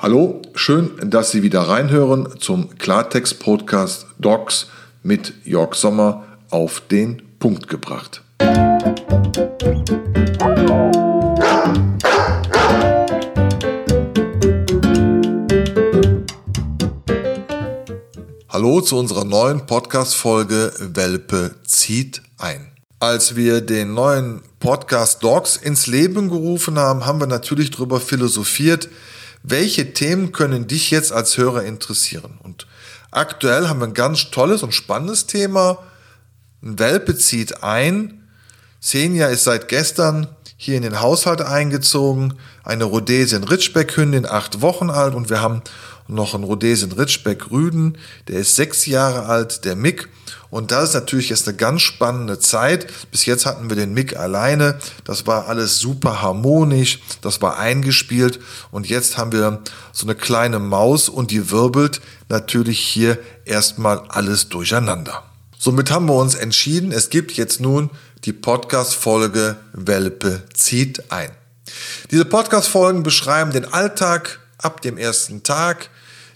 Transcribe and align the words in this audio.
Hallo, 0.00 0.40
schön, 0.54 0.92
dass 1.10 1.32
Sie 1.32 1.42
wieder 1.42 1.62
reinhören 1.62 2.38
zum 2.38 2.78
Klartext-Podcast 2.78 4.06
Docs 4.20 4.68
mit 5.02 5.34
Jörg 5.44 5.74
Sommer 5.74 6.24
auf 6.50 6.80
den 6.88 7.20
Punkt 7.40 7.66
gebracht. 7.66 8.22
Hallo 18.48 18.80
zu 18.80 18.96
unserer 18.96 19.24
neuen 19.24 19.66
Podcast-Folge 19.66 20.74
Welpe 20.78 21.56
zieht 21.64 22.22
ein. 22.38 22.70
Als 23.00 23.34
wir 23.34 23.62
den 23.62 23.94
neuen 23.94 24.42
Podcast 24.60 25.24
Docs 25.24 25.56
ins 25.56 25.88
Leben 25.88 26.28
gerufen 26.28 26.78
haben, 26.78 27.04
haben 27.04 27.18
wir 27.18 27.26
natürlich 27.26 27.72
darüber 27.72 27.98
philosophiert, 27.98 28.88
welche 29.42 29.92
Themen 29.92 30.32
können 30.32 30.66
dich 30.66 30.90
jetzt 30.90 31.12
als 31.12 31.36
Hörer 31.36 31.64
interessieren? 31.64 32.38
Und 32.42 32.66
aktuell 33.10 33.68
haben 33.68 33.80
wir 33.80 33.86
ein 33.86 33.94
ganz 33.94 34.30
tolles 34.30 34.62
und 34.62 34.72
spannendes 34.72 35.26
Thema. 35.26 35.78
Ein 36.62 36.78
Welpe 36.78 37.16
zieht 37.16 37.62
ein. 37.62 38.28
Senja 38.80 39.28
ist 39.28 39.44
seit 39.44 39.68
gestern 39.68 40.28
hier 40.56 40.76
in 40.76 40.82
den 40.82 41.00
Haushalt 41.00 41.40
eingezogen. 41.40 42.34
Eine 42.64 42.84
Rhodesien 42.84 43.44
Ritschbeck-Hündin, 43.44 44.26
acht 44.26 44.60
Wochen 44.60 44.90
alt. 44.90 45.14
Und 45.14 45.30
wir 45.30 45.40
haben 45.40 45.62
noch 46.08 46.34
einen 46.34 46.44
Rhodesien 46.44 46.92
Ritschbeck-Rüden. 46.92 47.98
Der 48.28 48.40
ist 48.40 48.56
sechs 48.56 48.86
Jahre 48.86 49.26
alt, 49.26 49.64
der 49.64 49.76
Mick. 49.76 50.08
Und 50.50 50.70
das 50.70 50.90
ist 50.90 50.94
natürlich 50.94 51.28
jetzt 51.28 51.46
eine 51.46 51.56
ganz 51.56 51.82
spannende 51.82 52.38
Zeit. 52.38 52.86
Bis 53.10 53.26
jetzt 53.26 53.44
hatten 53.44 53.68
wir 53.68 53.76
den 53.76 53.92
Mick 53.92 54.16
alleine. 54.16 54.78
Das 55.04 55.26
war 55.26 55.48
alles 55.48 55.78
super 55.78 56.22
harmonisch. 56.22 57.00
Das 57.20 57.42
war 57.42 57.58
eingespielt. 57.58 58.40
Und 58.70 58.88
jetzt 58.88 59.18
haben 59.18 59.32
wir 59.32 59.62
so 59.92 60.06
eine 60.06 60.14
kleine 60.14 60.58
Maus 60.58 61.08
und 61.08 61.30
die 61.30 61.50
wirbelt 61.50 62.00
natürlich 62.28 62.80
hier 62.80 63.18
erstmal 63.44 64.00
alles 64.08 64.48
durcheinander. 64.48 65.22
Somit 65.58 65.90
haben 65.90 66.06
wir 66.06 66.14
uns 66.14 66.34
entschieden, 66.34 66.92
es 66.92 67.10
gibt 67.10 67.32
jetzt 67.32 67.60
nun 67.60 67.90
die 68.24 68.32
Podcast-Folge 68.32 69.56
Welpe 69.72 70.42
zieht 70.54 71.10
ein. 71.10 71.30
Diese 72.10 72.24
Podcast-Folgen 72.24 73.02
beschreiben 73.02 73.52
den 73.52 73.72
Alltag 73.72 74.40
ab 74.58 74.82
dem 74.82 74.96
ersten 74.96 75.42
Tag, 75.42 75.90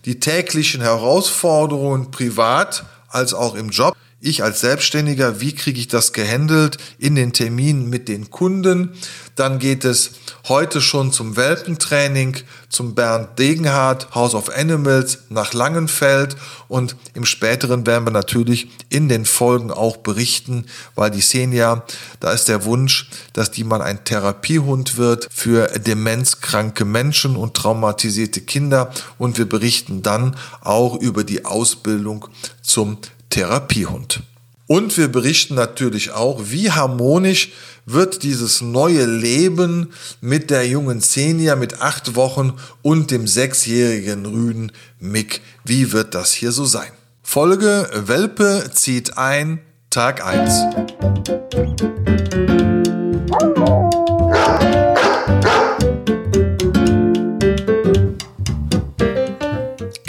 die 0.04 0.18
täglichen 0.20 0.80
Herausforderungen 0.80 2.10
privat 2.10 2.84
als 3.08 3.34
auch 3.34 3.54
im 3.54 3.70
Job 3.70 3.96
ich 4.22 4.44
als 4.44 4.60
Selbstständiger, 4.60 5.40
wie 5.40 5.52
kriege 5.52 5.80
ich 5.80 5.88
das 5.88 6.12
gehandelt 6.12 6.78
in 6.98 7.16
den 7.16 7.32
Terminen 7.32 7.90
mit 7.90 8.08
den 8.08 8.30
Kunden. 8.30 8.92
Dann 9.34 9.58
geht 9.58 9.84
es 9.84 10.12
heute 10.46 10.80
schon 10.80 11.10
zum 11.10 11.36
Welpentraining, 11.36 12.36
zum 12.68 12.94
Bernd 12.94 13.38
Degenhardt, 13.38 14.14
House 14.14 14.34
of 14.34 14.48
Animals 14.56 15.24
nach 15.28 15.54
Langenfeld 15.54 16.36
und 16.68 16.94
im 17.14 17.24
späteren 17.24 17.84
werden 17.84 18.06
wir 18.06 18.12
natürlich 18.12 18.68
in 18.90 19.08
den 19.08 19.24
Folgen 19.24 19.72
auch 19.72 19.96
berichten, 19.96 20.66
weil 20.94 21.10
die 21.10 21.20
Senja, 21.20 21.84
da 22.20 22.30
ist 22.30 22.46
der 22.48 22.64
Wunsch, 22.64 23.10
dass 23.32 23.50
die 23.50 23.64
mal 23.64 23.82
ein 23.82 24.04
Therapiehund 24.04 24.98
wird 24.98 25.28
für 25.32 25.66
demenzkranke 25.66 26.84
Menschen 26.84 27.34
und 27.34 27.54
traumatisierte 27.54 28.40
Kinder 28.40 28.92
und 29.18 29.36
wir 29.38 29.48
berichten 29.48 30.02
dann 30.02 30.36
auch 30.60 31.00
über 31.00 31.24
die 31.24 31.44
Ausbildung 31.44 32.28
zum 32.62 32.98
Therapiehund. 33.32 34.22
Und 34.66 34.96
wir 34.96 35.08
berichten 35.08 35.54
natürlich 35.54 36.12
auch, 36.12 36.40
wie 36.50 36.70
harmonisch 36.70 37.50
wird 37.86 38.22
dieses 38.22 38.60
neue 38.60 39.06
Leben 39.06 39.88
mit 40.20 40.50
der 40.50 40.68
jungen 40.68 41.00
Xenia 41.00 41.56
mit 41.56 41.80
acht 41.80 42.14
Wochen 42.14 42.52
und 42.82 43.10
dem 43.10 43.26
sechsjährigen 43.26 44.26
Rüden 44.26 44.70
Mick. 45.00 45.40
Wie 45.64 45.92
wird 45.92 46.14
das 46.14 46.32
hier 46.32 46.52
so 46.52 46.64
sein? 46.64 46.92
Folge 47.22 47.88
Welpe 47.94 48.70
zieht 48.72 49.16
ein, 49.18 49.60
Tag 49.90 50.24
1. 50.24 50.52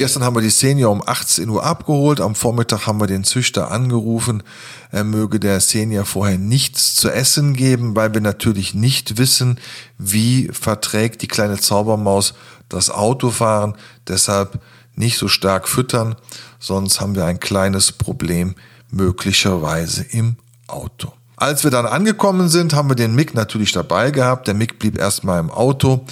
Gestern 0.03 0.25
haben 0.25 0.35
wir 0.35 0.41
die 0.41 0.49
Senior 0.49 0.91
um 0.91 1.01
18 1.01 1.47
Uhr 1.47 1.63
abgeholt. 1.63 2.19
Am 2.19 2.35
Vormittag 2.35 2.87
haben 2.87 2.99
wir 2.99 3.07
den 3.07 3.23
Züchter 3.23 3.71
angerufen. 3.71 4.43
Er 4.91 5.05
möge 5.05 5.39
der 5.39 5.61
Senior 5.61 6.03
vorher 6.03 6.37
nichts 6.37 6.95
zu 6.95 7.09
essen 7.09 7.53
geben, 7.53 7.95
weil 7.95 8.13
wir 8.13 8.19
natürlich 8.19 8.73
nicht 8.73 9.17
wissen, 9.17 9.61
wie 9.97 10.49
verträgt 10.51 11.21
die 11.21 11.29
kleine 11.29 11.57
Zaubermaus 11.57 12.33
das 12.67 12.89
Autofahren. 12.89 13.75
Deshalb 14.05 14.59
nicht 14.93 15.17
so 15.17 15.29
stark 15.29 15.69
füttern, 15.69 16.17
sonst 16.59 16.99
haben 16.99 17.15
wir 17.15 17.23
ein 17.23 17.39
kleines 17.39 17.93
Problem 17.93 18.55
möglicherweise 18.91 20.03
im 20.03 20.35
Auto. 20.67 21.13
Als 21.37 21.63
wir 21.63 21.71
dann 21.71 21.85
angekommen 21.85 22.49
sind, 22.49 22.73
haben 22.73 22.89
wir 22.89 22.97
den 22.97 23.15
Mick 23.15 23.35
natürlich 23.35 23.71
dabei 23.71 24.11
gehabt. 24.11 24.47
Der 24.47 24.53
Mick 24.53 24.79
blieb 24.79 24.97
erstmal 24.97 25.39
im 25.39 25.49
Auto. 25.49 26.05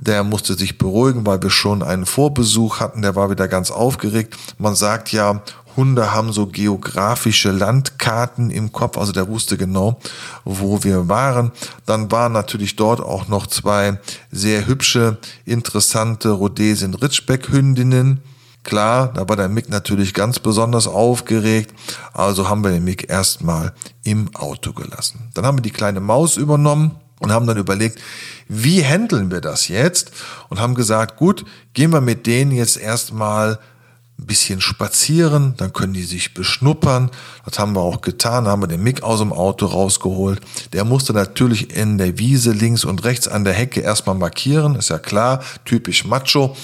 Der 0.00 0.24
musste 0.24 0.54
sich 0.54 0.78
beruhigen, 0.78 1.26
weil 1.26 1.42
wir 1.42 1.50
schon 1.50 1.82
einen 1.82 2.06
Vorbesuch 2.06 2.80
hatten. 2.80 3.02
Der 3.02 3.16
war 3.16 3.30
wieder 3.30 3.48
ganz 3.48 3.70
aufgeregt. 3.70 4.36
Man 4.58 4.74
sagt 4.74 5.12
ja, 5.12 5.42
Hunde 5.78 6.12
haben 6.12 6.32
so 6.32 6.48
geografische 6.48 7.52
Landkarten 7.52 8.50
im 8.50 8.72
Kopf, 8.72 8.98
also 8.98 9.12
der 9.12 9.28
wusste 9.28 9.56
genau, 9.56 10.00
wo 10.44 10.82
wir 10.82 11.08
waren. 11.08 11.52
Dann 11.86 12.10
waren 12.10 12.32
natürlich 12.32 12.74
dort 12.74 13.00
auch 13.00 13.28
noch 13.28 13.46
zwei 13.46 14.00
sehr 14.32 14.66
hübsche, 14.66 15.18
interessante 15.44 16.30
Rhodesien 16.30 16.94
Ritschbeck 16.94 17.48
Hündinnen. 17.50 18.22
Klar, 18.64 19.12
da 19.14 19.28
war 19.28 19.36
der 19.36 19.48
Mick 19.48 19.68
natürlich 19.70 20.14
ganz 20.14 20.40
besonders 20.40 20.88
aufgeregt, 20.88 21.72
also 22.12 22.48
haben 22.48 22.64
wir 22.64 22.72
den 22.72 22.82
Mick 22.82 23.08
erstmal 23.08 23.72
im 24.02 24.34
Auto 24.34 24.72
gelassen. 24.72 25.30
Dann 25.34 25.46
haben 25.46 25.58
wir 25.58 25.62
die 25.62 25.70
kleine 25.70 26.00
Maus 26.00 26.36
übernommen 26.36 26.96
und 27.20 27.32
haben 27.32 27.46
dann 27.46 27.56
überlegt, 27.56 28.00
wie 28.48 28.84
handeln 28.84 29.30
wir 29.30 29.40
das 29.40 29.68
jetzt? 29.68 30.12
Und 30.48 30.60
haben 30.60 30.74
gesagt, 30.74 31.16
gut, 31.16 31.44
gehen 31.74 31.92
wir 31.92 32.00
mit 32.00 32.26
denen 32.26 32.52
jetzt 32.52 32.76
erstmal 32.76 33.58
ein 34.18 34.26
bisschen 34.26 34.60
spazieren, 34.60 35.54
dann 35.58 35.72
können 35.72 35.92
die 35.92 36.02
sich 36.02 36.34
beschnuppern. 36.34 37.10
Das 37.44 37.58
haben 37.58 37.74
wir 37.74 37.82
auch 37.82 38.00
getan, 38.00 38.44
da 38.44 38.50
haben 38.50 38.62
wir 38.62 38.66
den 38.66 38.82
Mick 38.82 39.02
aus 39.02 39.20
dem 39.20 39.32
Auto 39.32 39.66
rausgeholt. 39.66 40.40
Der 40.72 40.84
musste 40.84 41.12
natürlich 41.12 41.76
in 41.76 41.98
der 41.98 42.18
Wiese 42.18 42.50
links 42.50 42.84
und 42.84 43.04
rechts 43.04 43.28
an 43.28 43.44
der 43.44 43.52
Hecke 43.52 43.80
erstmal 43.80 44.16
markieren, 44.16 44.74
ist 44.74 44.90
ja 44.90 44.98
klar, 44.98 45.42
typisch 45.64 46.04
Macho. 46.04 46.56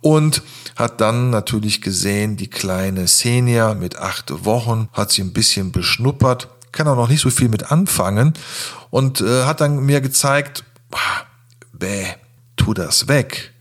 Und 0.00 0.42
hat 0.76 1.00
dann 1.00 1.30
natürlich 1.30 1.82
gesehen, 1.82 2.36
die 2.36 2.48
kleine 2.48 3.06
Senia 3.06 3.74
mit 3.74 3.96
acht 3.96 4.44
Wochen 4.44 4.88
hat 4.92 5.10
sie 5.12 5.22
ein 5.22 5.32
bisschen 5.32 5.72
beschnuppert, 5.72 6.48
kann 6.74 6.88
auch 6.88 6.96
noch 6.96 7.08
nicht 7.08 7.22
so 7.22 7.30
viel 7.30 7.48
mit 7.48 7.72
anfangen 7.72 8.34
und 8.90 9.20
äh, 9.20 9.44
hat 9.44 9.60
dann 9.60 9.78
mir 9.78 10.00
gezeigt, 10.00 10.64
bäh, 11.72 12.06
tu 12.56 12.74
das 12.74 13.08
weg. 13.08 13.53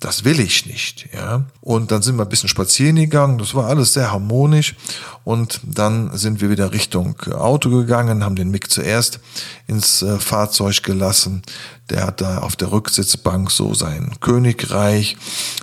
Das 0.00 0.24
will 0.24 0.38
ich 0.38 0.64
nicht, 0.66 1.08
ja. 1.12 1.44
Und 1.60 1.90
dann 1.90 2.02
sind 2.02 2.16
wir 2.16 2.22
ein 2.22 2.28
bisschen 2.28 2.48
spazieren 2.48 2.94
gegangen. 2.94 3.38
Das 3.38 3.54
war 3.56 3.66
alles 3.66 3.94
sehr 3.94 4.12
harmonisch. 4.12 4.76
Und 5.24 5.60
dann 5.64 6.16
sind 6.16 6.40
wir 6.40 6.50
wieder 6.50 6.72
Richtung 6.72 7.20
Auto 7.32 7.68
gegangen, 7.70 8.22
haben 8.22 8.36
den 8.36 8.52
Mick 8.52 8.70
zuerst 8.70 9.18
ins 9.66 10.02
äh, 10.02 10.20
Fahrzeug 10.20 10.84
gelassen. 10.84 11.42
Der 11.90 12.06
hat 12.06 12.20
da 12.20 12.38
auf 12.38 12.54
der 12.54 12.70
Rücksitzbank 12.70 13.50
so 13.50 13.74
sein 13.74 14.12
Königreich. 14.20 15.16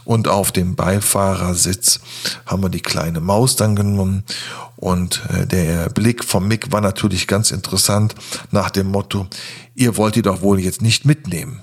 Und 0.03 0.27
auf 0.27 0.51
dem 0.51 0.75
Beifahrersitz 0.75 2.01
haben 2.45 2.61
wir 2.61 2.69
die 2.69 2.81
kleine 2.81 3.21
Maus 3.21 3.55
dann 3.55 3.77
genommen. 3.77 4.25
Und 4.75 5.21
äh, 5.29 5.47
der 5.47 5.87
Blick 5.89 6.25
vom 6.25 6.49
Mick 6.49 6.73
war 6.73 6.81
natürlich 6.81 7.27
ganz 7.27 7.51
interessant 7.51 8.15
nach 8.51 8.69
dem 8.69 8.87
Motto, 8.91 9.27
ihr 9.75 9.95
wollt 9.95 10.15
die 10.15 10.21
doch 10.21 10.41
wohl 10.41 10.59
jetzt 10.59 10.81
nicht 10.81 11.05
mitnehmen. 11.05 11.61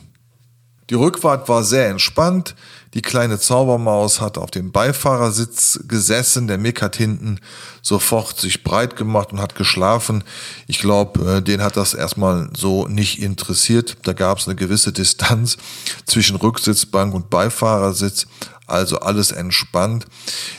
Die 0.90 0.94
Rückfahrt 0.94 1.48
war 1.48 1.62
sehr 1.64 1.88
entspannt. 1.88 2.54
Die 2.94 3.02
kleine 3.02 3.38
Zaubermaus 3.38 4.20
hat 4.20 4.36
auf 4.36 4.50
dem 4.50 4.70
Beifahrersitz 4.70 5.80
gesessen. 5.88 6.46
Der 6.46 6.58
Mick 6.58 6.82
hat 6.82 6.96
hinten 6.96 7.40
sofort 7.80 8.38
sich 8.38 8.62
breit 8.62 8.96
gemacht 8.96 9.32
und 9.32 9.40
hat 9.40 9.54
geschlafen. 9.54 10.24
Ich 10.66 10.80
glaube, 10.80 11.38
äh, 11.38 11.42
den 11.42 11.62
hat 11.62 11.76
das 11.76 11.94
erstmal 11.94 12.50
so 12.54 12.86
nicht 12.88 13.22
interessiert. 13.22 13.96
Da 14.02 14.12
gab 14.12 14.38
es 14.38 14.46
eine 14.46 14.56
gewisse 14.56 14.92
Distanz 14.92 15.56
zwischen 16.04 16.36
Rücksitzbank 16.36 17.14
und 17.14 17.30
Beifahrersitz. 17.30 18.26
Also 18.66 19.00
alles 19.00 19.32
entspannt. 19.32 20.06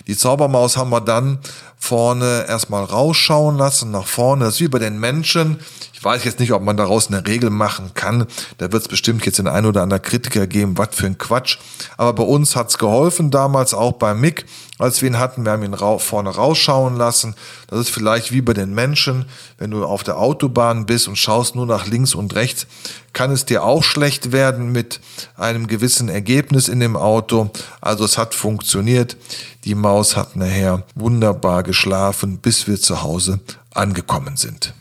Die 0.07 0.17
Zaubermaus 0.17 0.77
haben 0.77 0.89
wir 0.89 1.01
dann 1.01 1.39
vorne 1.83 2.45
erstmal 2.47 2.85
rausschauen 2.85 3.57
lassen, 3.57 3.91
nach 3.91 4.07
vorne. 4.07 4.45
Das 4.45 4.53
ist 4.53 4.61
wie 4.61 4.69
bei 4.69 4.79
den 4.79 5.01
Menschen. 5.01 5.59
Ich 5.91 6.01
weiß 6.01 6.23
jetzt 6.23 6.39
nicht, 6.39 6.53
ob 6.53 6.63
man 6.63 6.77
daraus 6.77 7.09
eine 7.09 7.27
Regel 7.27 7.49
machen 7.49 7.91
kann. 7.93 8.25
Da 8.57 8.71
wird 8.71 8.83
es 8.83 8.87
bestimmt 8.87 9.25
jetzt 9.25 9.37
den 9.39 9.47
ein 9.47 9.65
oder 9.65 9.81
anderen 9.81 10.01
Kritiker 10.01 10.47
geben, 10.47 10.77
was 10.77 10.89
für 10.93 11.07
ein 11.07 11.17
Quatsch. 11.17 11.57
Aber 11.97 12.13
bei 12.13 12.23
uns 12.23 12.55
hat's 12.55 12.77
geholfen, 12.77 13.31
damals 13.31 13.73
auch 13.73 13.91
bei 13.91 14.13
Mick, 14.13 14.45
als 14.79 15.01
wir 15.01 15.09
ihn 15.09 15.19
hatten. 15.19 15.45
Wir 15.45 15.51
haben 15.51 15.63
ihn 15.63 15.73
ra 15.73 15.97
vorne 15.97 16.29
rausschauen 16.29 16.95
lassen. 16.95 17.35
Das 17.67 17.79
ist 17.79 17.89
vielleicht 17.89 18.31
wie 18.31 18.41
bei 18.41 18.53
den 18.53 18.73
Menschen, 18.73 19.25
wenn 19.57 19.71
du 19.71 19.85
auf 19.85 20.03
der 20.03 20.17
Autobahn 20.17 20.85
bist 20.85 21.07
und 21.07 21.17
schaust 21.17 21.55
nur 21.55 21.65
nach 21.65 21.85
links 21.85 22.15
und 22.15 22.35
rechts, 22.35 22.65
kann 23.13 23.31
es 23.31 23.45
dir 23.45 23.63
auch 23.63 23.83
schlecht 23.83 24.31
werden 24.31 24.71
mit 24.71 24.99
einem 25.35 25.67
gewissen 25.67 26.09
Ergebnis 26.09 26.67
in 26.67 26.79
dem 26.79 26.95
Auto. 26.95 27.51
Also 27.81 28.05
es 28.05 28.17
hat 28.17 28.33
funktioniert. 28.33 29.15
Die 29.63 29.75
Maus 29.75 30.17
hat 30.17 30.35
nachher 30.35 30.83
wunderbar 30.95 31.63
geschlafen, 31.63 32.39
bis 32.39 32.67
wir 32.67 32.79
zu 32.79 33.03
Hause 33.03 33.39
angekommen 33.73 34.37
sind. 34.37 34.73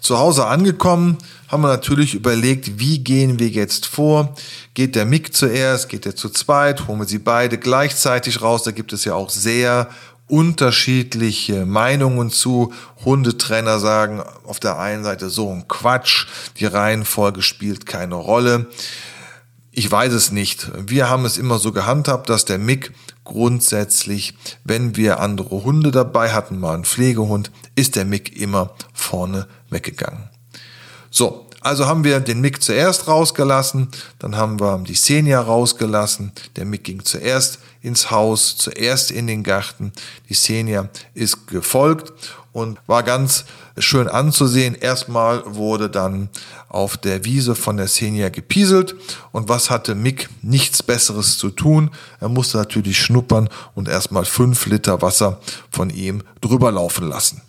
Zu 0.00 0.18
Hause 0.18 0.46
angekommen, 0.46 1.18
haben 1.48 1.62
wir 1.62 1.68
natürlich 1.68 2.14
überlegt, 2.14 2.78
wie 2.78 2.98
gehen 2.98 3.38
wir 3.38 3.48
jetzt 3.48 3.86
vor? 3.86 4.34
Geht 4.74 4.94
der 4.94 5.04
Mick 5.04 5.34
zuerst, 5.34 5.88
geht 5.88 6.06
er 6.06 6.16
zu 6.16 6.28
zweit, 6.28 6.88
holen 6.88 6.98
wir 6.98 7.06
sie 7.06 7.18
beide 7.18 7.58
gleichzeitig 7.58 8.42
raus? 8.42 8.62
Da 8.64 8.72
gibt 8.72 8.92
es 8.92 9.04
ja 9.04 9.14
auch 9.14 9.30
sehr 9.30 9.88
unterschiedliche 10.28 11.66
Meinungen 11.66 12.30
zu. 12.30 12.72
Hundetrainer 13.04 13.78
sagen 13.78 14.22
auf 14.44 14.58
der 14.58 14.78
einen 14.78 15.04
Seite 15.04 15.30
so 15.30 15.50
ein 15.50 15.68
Quatsch, 15.68 16.26
die 16.56 16.66
Reihenfolge 16.66 17.42
spielt 17.42 17.86
keine 17.86 18.16
Rolle. 18.16 18.66
Ich 19.70 19.90
weiß 19.90 20.12
es 20.14 20.32
nicht. 20.32 20.70
Wir 20.86 21.10
haben 21.10 21.26
es 21.26 21.38
immer 21.38 21.58
so 21.58 21.70
gehandhabt, 21.70 22.28
dass 22.30 22.44
der 22.44 22.58
Mick 22.58 22.92
grundsätzlich, 23.24 24.34
wenn 24.64 24.96
wir 24.96 25.20
andere 25.20 25.64
Hunde 25.64 25.90
dabei 25.90 26.32
hatten, 26.32 26.58
mal 26.58 26.74
einen 26.74 26.84
Pflegehund, 26.84 27.50
ist 27.74 27.94
der 27.94 28.06
Mick 28.06 28.40
immer 28.40 28.74
vorne 28.94 29.46
weggegangen. 29.68 30.30
So, 31.18 31.46
also 31.62 31.86
haben 31.86 32.04
wir 32.04 32.20
den 32.20 32.42
Mick 32.42 32.62
zuerst 32.62 33.08
rausgelassen, 33.08 33.88
dann 34.18 34.36
haben 34.36 34.60
wir 34.60 34.76
die 34.86 34.92
Xenia 34.92 35.40
rausgelassen. 35.40 36.30
Der 36.56 36.66
Mick 36.66 36.84
ging 36.84 37.06
zuerst 37.06 37.58
ins 37.80 38.10
Haus, 38.10 38.58
zuerst 38.58 39.10
in 39.10 39.26
den 39.26 39.42
Garten. 39.42 39.92
Die 40.28 40.34
Xenia 40.34 40.90
ist 41.14 41.46
gefolgt 41.46 42.12
und 42.52 42.78
war 42.86 43.02
ganz 43.02 43.46
schön 43.78 44.08
anzusehen. 44.08 44.74
Erstmal 44.74 45.42
wurde 45.46 45.88
dann 45.88 46.28
auf 46.68 46.98
der 46.98 47.24
Wiese 47.24 47.54
von 47.54 47.78
der 47.78 47.86
Xenia 47.86 48.28
gepieselt 48.28 48.94
und 49.32 49.48
was 49.48 49.70
hatte 49.70 49.94
Mick 49.94 50.28
nichts 50.42 50.82
besseres 50.82 51.38
zu 51.38 51.48
tun? 51.48 51.92
Er 52.20 52.28
musste 52.28 52.58
natürlich 52.58 52.98
schnuppern 52.98 53.48
und 53.74 53.88
erstmal 53.88 54.26
fünf 54.26 54.66
Liter 54.66 55.00
Wasser 55.00 55.40
von 55.70 55.88
ihm 55.88 56.22
drüber 56.42 56.70
laufen 56.70 57.08
lassen. 57.08 57.40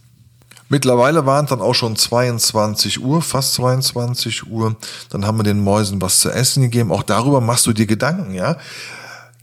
Mittlerweile 0.70 1.26
waren 1.26 1.46
es 1.46 1.50
dann 1.50 1.62
auch 1.62 1.74
schon 1.74 1.96
22 1.96 3.02
Uhr, 3.02 3.22
fast 3.22 3.54
22 3.56 4.48
Uhr. 4.48 4.76
Dann 5.10 5.26
haben 5.26 5.38
wir 5.40 5.44
den 5.44 5.64
Mäusen 5.64 6.02
was 6.02 6.20
zu 6.20 6.30
essen 6.30 6.64
gegeben. 6.64 6.92
Auch 6.92 7.04
darüber 7.04 7.42
machst 7.42 7.66
du 7.68 7.74
dir 7.74 7.86
Gedanken, 7.86 8.34
ja 8.34 8.58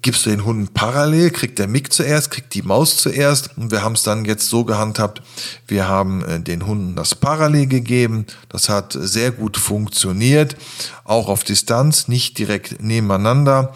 gibst 0.05 0.27
du 0.27 0.31
den 0.31 0.45
Hunden 0.45 0.69
parallel, 0.69 1.31
kriegt 1.31 1.59
der 1.59 1.67
Mick 1.67 1.91
zuerst, 1.91 2.31
kriegt 2.31 2.53
die 2.53 2.61
Maus 2.61 2.99
zuerst. 2.99 3.57
Und 3.57 3.71
wir 3.71 3.83
haben 3.83 3.95
es 3.95 4.03
dann 4.03 4.27
jetzt 4.27 4.51
so 4.51 4.65
gehandhabt, 4.65 5.23
wir 5.67 5.89
haben 5.89 6.23
äh, 6.27 6.41
den 6.41 6.67
Hunden 6.67 6.95
das 6.95 7.15
parallel 7.15 7.67
gegeben. 7.67 8.27
Das 8.51 8.69
hat 8.69 8.93
sehr 8.93 9.33
gut 9.33 9.57
funktioniert, 9.57 10.57
auch 11.05 11.29
auf 11.29 11.43
Distanz, 11.43 12.07
nicht 12.07 12.39
direkt 12.39 12.83
nebeneinander. 12.83 13.75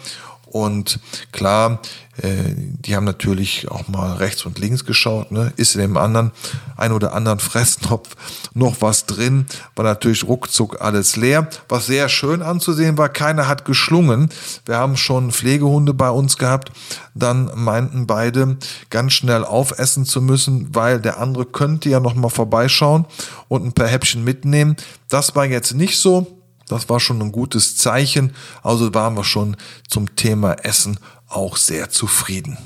Und 0.51 0.99
klar, 1.31 1.79
äh, 2.17 2.55
die 2.55 2.95
haben 2.95 3.03
natürlich 3.03 3.69
auch 3.69 3.87
mal 3.87 4.13
rechts 4.13 4.45
und 4.45 4.57
links 4.57 4.83
geschaut. 4.83 5.31
Ne? 5.31 5.53
Ist 5.57 5.75
in 5.75 5.81
dem 5.81 5.97
anderen, 5.97 6.31
ein 6.75 6.91
oder 6.91 7.13
anderen 7.13 7.39
Fresstopf 7.39 8.15
noch 8.53 8.77
was 8.81 9.05
drin? 9.05 9.45
War 9.75 9.85
natürlich 9.85 10.23
ruckzuck 10.23 10.81
alles 10.81 11.15
leer. 11.15 11.47
Was 11.67 11.85
sehr 11.85 12.09
schön 12.09 12.41
anzusehen 12.41 12.97
war, 12.97 13.09
keiner 13.09 13.47
hat 13.47 13.63
geschlungen. 13.63 14.29
Wir 14.65 14.77
haben 14.77 14.97
schon 14.97 15.31
Pflegehunde 15.31 15.93
bei 15.93 16.09
uns 16.09 16.37
gehabt. 16.37 16.71
Dann 17.13 17.51
meinten 17.55 18.07
beide, 18.07 18.57
ganz 18.89 19.13
schnell 19.13 19.45
aufessen 19.45 20.05
zu 20.05 20.21
müssen, 20.21 20.73
weil 20.73 20.99
der 20.99 21.19
andere 21.19 21.45
könnte 21.45 21.89
ja 21.89 21.99
noch 21.99 22.15
mal 22.15 22.29
vorbeischauen 22.29 23.05
und 23.47 23.65
ein 23.65 23.73
paar 23.73 23.87
Häppchen 23.87 24.23
mitnehmen. 24.23 24.77
Das 25.09 25.35
war 25.35 25.45
jetzt 25.45 25.73
nicht 25.73 25.99
so. 25.99 26.38
Das 26.69 26.87
war 26.87 27.01
schon 27.01 27.21
ein 27.21 27.33
gutes 27.33 27.75
Zeichen. 27.75 28.33
Also 28.63 28.93
waren 28.93 29.17
wir 29.17 29.25
schon 29.25 29.57
zum 29.89 30.15
Thema 30.15 30.53
Essen 30.53 30.99
auch 31.27 31.57
sehr 31.57 31.89
zufrieden. 31.89 32.57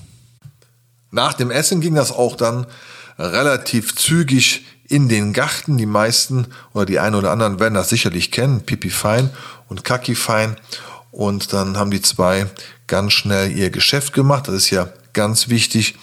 Nach 1.09 1.33
dem 1.33 1.49
Essen 1.49 1.81
ging 1.81 1.95
das 1.95 2.11
auch 2.11 2.35
dann 2.35 2.67
relativ 3.17 3.95
zügig 3.95 4.65
in 4.87 5.09
den 5.09 5.33
Garten. 5.33 5.77
Die 5.77 5.85
meisten 5.85 6.47
oder 6.73 6.85
die 6.85 6.99
einen 6.99 7.15
oder 7.15 7.31
anderen 7.31 7.59
werden 7.59 7.75
das 7.75 7.89
sicherlich 7.89 8.31
kennen. 8.31 8.61
Pipi 8.61 8.89
Fein 8.89 9.29
und 9.69 9.83
Kaki 9.83 10.15
Fein. 10.15 10.57
Und 11.11 11.53
dann 11.53 11.77
haben 11.77 11.91
die 11.91 12.01
zwei 12.01 12.47
ganz 12.87 13.13
schnell 13.13 13.51
ihr 13.51 13.69
Geschäft 13.69 14.13
gemacht. 14.13 14.47
Das 14.47 14.55
ist 14.55 14.69
ja 14.71 14.89
ganz 15.13 15.47
wichtig, 15.47 15.95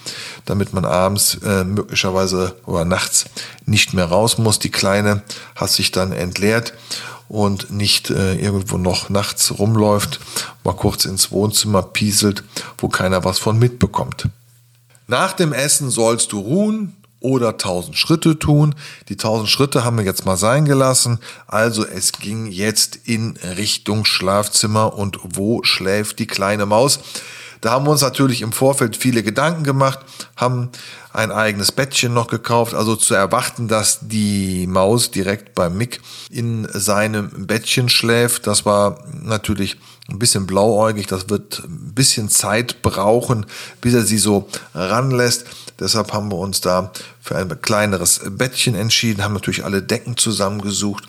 damit 0.45 0.73
man 0.73 0.85
abends 0.85 1.37
äh, 1.43 1.65
möglicherweise 1.65 2.55
oder 2.65 2.85
nachts 2.85 3.25
nicht 3.65 3.93
mehr 3.93 4.05
raus 4.05 4.37
muss. 4.37 4.57
Die 4.57 4.71
Kleine 4.71 5.21
hat 5.55 5.69
sich 5.69 5.91
dann 5.91 6.13
entleert 6.13 6.73
und 7.31 7.71
nicht 7.71 8.09
äh, 8.09 8.35
irgendwo 8.35 8.77
noch 8.77 9.09
nachts 9.09 9.57
rumläuft, 9.57 10.19
mal 10.65 10.73
kurz 10.73 11.05
ins 11.05 11.31
Wohnzimmer 11.31 11.81
pieselt, 11.81 12.43
wo 12.77 12.89
keiner 12.89 13.23
was 13.23 13.39
von 13.39 13.57
mitbekommt. 13.57 14.27
Nach 15.07 15.31
dem 15.31 15.53
Essen 15.53 15.91
sollst 15.91 16.33
du 16.33 16.39
ruhen 16.39 16.97
oder 17.21 17.51
1000 17.51 17.95
Schritte 17.95 18.37
tun. 18.37 18.75
Die 19.07 19.13
1000 19.13 19.47
Schritte 19.47 19.85
haben 19.85 19.97
wir 19.97 20.03
jetzt 20.03 20.25
mal 20.25 20.35
sein 20.35 20.65
gelassen. 20.65 21.19
Also 21.47 21.85
es 21.85 22.11
ging 22.11 22.47
jetzt 22.47 22.97
in 23.05 23.37
Richtung 23.55 24.03
Schlafzimmer 24.03 24.93
und 24.97 25.19
wo 25.23 25.63
schläft 25.63 26.19
die 26.19 26.27
kleine 26.27 26.65
Maus? 26.65 26.99
Da 27.61 27.71
haben 27.71 27.85
wir 27.85 27.91
uns 27.91 28.01
natürlich 28.01 28.41
im 28.41 28.51
Vorfeld 28.51 28.97
viele 28.97 29.21
Gedanken 29.21 29.63
gemacht, 29.63 29.99
haben 30.35 30.69
ein 31.13 31.31
eigenes 31.31 31.71
Bettchen 31.71 32.13
noch 32.13 32.27
gekauft. 32.27 32.73
Also 32.73 32.95
zu 32.95 33.13
erwarten, 33.13 33.67
dass 33.67 33.99
die 34.01 34.65
Maus 34.65 35.11
direkt 35.11 35.53
beim 35.53 35.77
Mick 35.77 36.01
in 36.31 36.67
seinem 36.73 37.45
Bettchen 37.45 37.87
schläft, 37.87 38.47
das 38.47 38.65
war 38.65 39.03
natürlich 39.21 39.77
ein 40.09 40.19
bisschen 40.19 40.47
blauäugig. 40.47 41.07
Das 41.07 41.29
wird 41.29 41.63
ein 41.65 41.93
bisschen 41.93 42.29
Zeit 42.29 42.81
brauchen, 42.81 43.45
bis 43.79 43.93
er 43.93 44.03
sie 44.03 44.17
so 44.17 44.47
ranlässt. 44.73 45.45
Deshalb 45.81 46.13
haben 46.13 46.31
wir 46.31 46.37
uns 46.37 46.61
da 46.61 46.91
für 47.19 47.35
ein 47.35 47.59
kleineres 47.59 48.21
Bettchen 48.29 48.75
entschieden, 48.75 49.23
haben 49.23 49.33
natürlich 49.33 49.65
alle 49.65 49.81
Decken 49.81 50.15
zusammengesucht, 50.15 51.03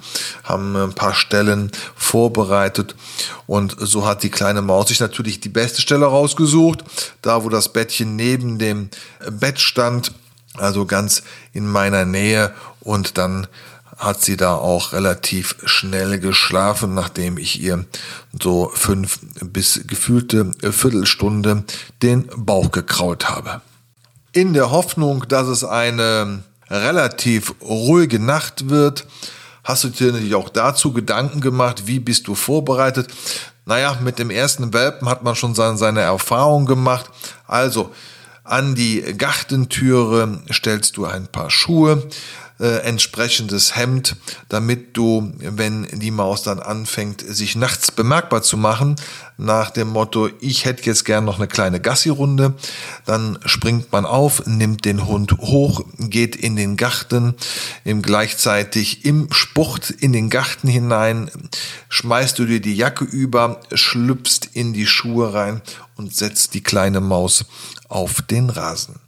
haben 0.44 0.74
ein 0.76 0.94
paar 0.94 1.12
Stellen 1.12 1.70
vorbereitet 1.94 2.96
und 3.46 3.76
so 3.78 4.06
hat 4.06 4.22
die 4.22 4.30
kleine 4.30 4.62
Maus 4.62 4.88
sich 4.88 4.98
natürlich 4.98 5.40
die 5.40 5.50
beste 5.50 5.82
Stelle 5.82 6.06
rausgesucht, 6.06 6.84
da 7.20 7.44
wo 7.44 7.50
das 7.50 7.70
Bettchen 7.70 8.16
neben 8.16 8.58
dem 8.58 8.88
Bett 9.30 9.60
stand, 9.60 10.12
also 10.54 10.86
ganz 10.86 11.22
in 11.52 11.66
meiner 11.66 12.06
Nähe 12.06 12.54
und 12.80 13.18
dann 13.18 13.48
hat 13.98 14.22
sie 14.22 14.38
da 14.38 14.54
auch 14.54 14.94
relativ 14.94 15.56
schnell 15.66 16.18
geschlafen, 16.18 16.94
nachdem 16.94 17.36
ich 17.36 17.60
ihr 17.60 17.84
so 18.42 18.70
fünf 18.74 19.18
bis 19.42 19.82
gefühlte 19.86 20.50
Viertelstunde 20.62 21.64
den 22.00 22.26
Bauch 22.34 22.72
gekraut 22.72 23.28
habe 23.28 23.60
in 24.32 24.54
der 24.54 24.70
Hoffnung, 24.70 25.26
dass 25.28 25.46
es 25.46 25.64
eine 25.64 26.42
relativ 26.70 27.54
ruhige 27.60 28.18
Nacht 28.18 28.70
wird, 28.70 29.06
hast 29.64 29.84
du 29.84 29.88
dir 29.88 30.12
natürlich 30.12 30.34
auch 30.34 30.48
dazu 30.48 30.92
Gedanken 30.92 31.40
gemacht, 31.40 31.86
wie 31.86 32.00
bist 32.00 32.26
du 32.26 32.34
vorbereitet? 32.34 33.08
Naja, 33.64 33.98
mit 34.02 34.18
dem 34.18 34.30
ersten 34.30 34.72
Welpen 34.72 35.08
hat 35.08 35.22
man 35.22 35.36
schon 35.36 35.54
seine, 35.54 36.00
Erfahrung 36.00 36.66
gemacht. 36.66 37.10
Also, 37.46 37.92
an 38.42 38.74
die 38.74 39.00
Gartentüre 39.16 40.40
stellst 40.50 40.96
du 40.96 41.04
ein 41.04 41.28
paar 41.28 41.48
Schuhe, 41.48 42.02
äh, 42.62 42.78
entsprechendes 42.84 43.74
Hemd, 43.74 44.14
damit 44.48 44.96
du, 44.96 45.32
wenn 45.38 45.88
die 45.92 46.12
Maus 46.12 46.44
dann 46.44 46.60
anfängt, 46.60 47.20
sich 47.20 47.56
nachts 47.56 47.90
bemerkbar 47.90 48.42
zu 48.42 48.56
machen, 48.56 48.94
nach 49.36 49.70
dem 49.70 49.88
Motto, 49.88 50.28
ich 50.38 50.64
hätte 50.64 50.84
jetzt 50.84 51.04
gern 51.04 51.24
noch 51.24 51.38
eine 51.38 51.48
kleine 51.48 51.80
Gassi-Runde, 51.80 52.54
dann 53.04 53.38
springt 53.44 53.90
man 53.90 54.06
auf, 54.06 54.46
nimmt 54.46 54.84
den 54.84 55.06
Hund 55.06 55.32
hoch, 55.38 55.82
geht 55.98 56.36
in 56.36 56.54
den 56.54 56.76
Garten, 56.76 57.34
im 57.82 58.00
gleichzeitig 58.00 59.04
im 59.04 59.32
Sport 59.32 59.90
in 59.90 60.12
den 60.12 60.30
Garten 60.30 60.68
hinein, 60.68 61.32
schmeißt 61.88 62.38
du 62.38 62.44
dir 62.44 62.60
die 62.60 62.76
Jacke 62.76 63.04
über, 63.04 63.60
schlüpfst 63.72 64.50
in 64.52 64.72
die 64.72 64.86
Schuhe 64.86 65.34
rein 65.34 65.62
und 65.96 66.14
setzt 66.14 66.54
die 66.54 66.62
kleine 66.62 67.00
Maus 67.00 67.44
auf 67.88 68.22
den 68.22 68.50
Rasen. 68.50 69.00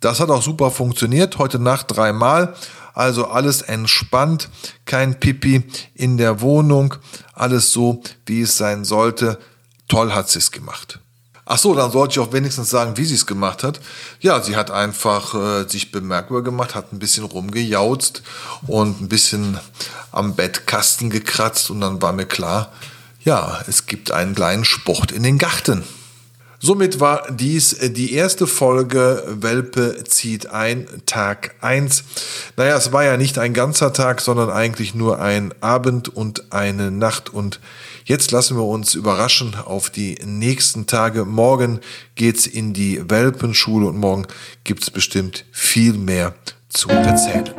Das 0.00 0.20
hat 0.20 0.30
auch 0.30 0.42
super 0.42 0.70
funktioniert, 0.70 1.38
heute 1.38 1.58
Nacht 1.58 1.86
dreimal 1.88 2.54
also 2.98 3.28
alles 3.28 3.62
entspannt, 3.62 4.48
kein 4.84 5.20
Pipi 5.20 5.62
in 5.94 6.16
der 6.16 6.40
Wohnung, 6.40 6.96
alles 7.32 7.70
so, 7.70 8.02
wie 8.26 8.42
es 8.42 8.56
sein 8.56 8.84
sollte. 8.84 9.38
Toll 9.86 10.12
hat 10.12 10.28
sie 10.28 10.40
es 10.40 10.50
gemacht. 10.50 10.98
Ach 11.46 11.58
so, 11.58 11.76
dann 11.76 11.92
sollte 11.92 12.14
ich 12.14 12.18
auch 12.18 12.32
wenigstens 12.32 12.70
sagen, 12.70 12.96
wie 12.96 13.04
sie 13.04 13.14
es 13.14 13.24
gemacht 13.24 13.62
hat. 13.62 13.78
Ja, 14.18 14.42
sie 14.42 14.56
hat 14.56 14.72
einfach 14.72 15.32
äh, 15.34 15.68
sich 15.68 15.92
bemerkbar 15.92 16.42
gemacht, 16.42 16.74
hat 16.74 16.92
ein 16.92 16.98
bisschen 16.98 17.22
rumgejauzt 17.22 18.24
und 18.66 19.00
ein 19.00 19.08
bisschen 19.08 19.60
am 20.10 20.34
Bettkasten 20.34 21.08
gekratzt 21.08 21.70
und 21.70 21.80
dann 21.80 22.02
war 22.02 22.12
mir 22.12 22.26
klar, 22.26 22.72
ja, 23.24 23.60
es 23.68 23.86
gibt 23.86 24.10
einen 24.10 24.34
kleinen 24.34 24.64
Sport 24.64 25.12
in 25.12 25.22
den 25.22 25.38
Garten. 25.38 25.84
Somit 26.60 26.98
war 26.98 27.26
dies 27.30 27.76
die 27.80 28.14
erste 28.14 28.48
Folge 28.48 29.22
Welpe 29.28 30.02
zieht 30.04 30.50
ein, 30.50 30.88
Tag 31.06 31.54
1. 31.60 32.02
Naja, 32.56 32.76
es 32.76 32.92
war 32.92 33.04
ja 33.04 33.16
nicht 33.16 33.38
ein 33.38 33.54
ganzer 33.54 33.92
Tag, 33.92 34.20
sondern 34.20 34.50
eigentlich 34.50 34.94
nur 34.94 35.20
ein 35.20 35.54
Abend 35.60 36.08
und 36.08 36.52
eine 36.52 36.90
Nacht 36.90 37.32
und 37.32 37.60
Jetzt 38.08 38.30
lassen 38.30 38.56
wir 38.56 38.64
uns 38.64 38.94
überraschen 38.94 39.54
auf 39.54 39.90
die 39.90 40.16
nächsten 40.24 40.86
Tage. 40.86 41.26
Morgen 41.26 41.80
geht's 42.14 42.46
in 42.46 42.72
die 42.72 43.02
Welpenschule 43.06 43.86
und 43.86 43.98
morgen 43.98 44.26
gibt's 44.64 44.90
bestimmt 44.90 45.44
viel 45.52 45.92
mehr 45.92 46.34
zu 46.70 46.88
erzählen. 46.88 47.52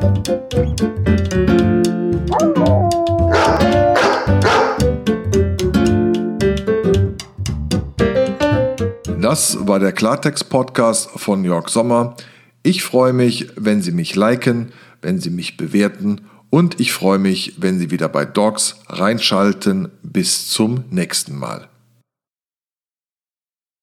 Das 9.30 9.68
war 9.68 9.78
der 9.78 9.92
Klartext-Podcast 9.92 11.10
von 11.14 11.44
Jörg 11.44 11.68
Sommer. 11.68 12.16
Ich 12.64 12.82
freue 12.82 13.12
mich, 13.12 13.46
wenn 13.54 13.80
Sie 13.80 13.92
mich 13.92 14.16
liken, 14.16 14.72
wenn 15.02 15.20
Sie 15.20 15.30
mich 15.30 15.56
bewerten 15.56 16.22
und 16.50 16.80
ich 16.80 16.92
freue 16.92 17.20
mich, 17.20 17.54
wenn 17.56 17.78
Sie 17.78 17.92
wieder 17.92 18.08
bei 18.08 18.24
Dogs 18.24 18.80
reinschalten. 18.88 19.88
Bis 20.02 20.48
zum 20.48 20.82
nächsten 20.90 21.38
Mal. 21.38 21.68